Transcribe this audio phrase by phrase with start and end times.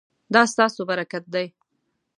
[0.33, 1.47] دا ستاسو برکت دی